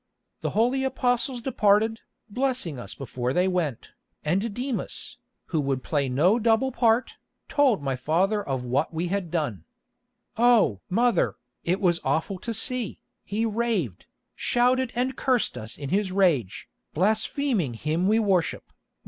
[0.39, 3.91] The holy Apostles departed, blessing us before they went,
[4.25, 9.29] and Demas, who would play no double part, told my father of what we had
[9.29, 9.63] done.
[10.37, 10.81] Oh!
[10.89, 12.99] mother, it was awful to see.
[13.23, 18.73] He raved, shouted and cursed us in his rage, blaspheming Him we worship.